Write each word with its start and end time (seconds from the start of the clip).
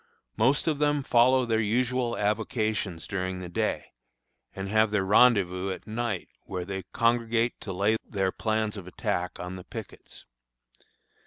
Most 0.35 0.65
of 0.65 0.79
them 0.79 1.03
follow 1.03 1.45
their 1.45 1.59
usual 1.61 2.17
avocations 2.17 3.05
daring 3.05 3.39
the 3.39 3.49
day, 3.49 3.91
and 4.55 4.67
have 4.67 4.89
their 4.89 5.05
rendezvous 5.05 5.69
at 5.69 5.85
night, 5.85 6.27
where 6.45 6.65
they 6.65 6.85
congregate 6.91 7.61
to 7.61 7.71
lay 7.71 7.97
their 8.03 8.31
plans 8.31 8.77
of 8.77 8.87
attack 8.87 9.39
on 9.39 9.57
the 9.57 9.63
pickets. 9.63 10.25